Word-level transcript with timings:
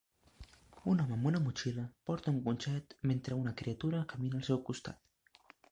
Un 0.93 1.03
home 1.03 1.13
amb 1.17 1.27
una 1.31 1.41
motxilla 1.43 1.85
porta 2.11 2.33
un 2.33 2.41
cotxet 2.49 2.99
mentre 3.13 3.39
una 3.45 3.57
criatura 3.61 4.05
camina 4.15 4.43
al 4.43 4.49
seu 4.51 4.65
costat. 4.71 5.41